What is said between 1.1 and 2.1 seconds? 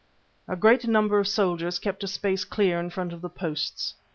of soldiers kept a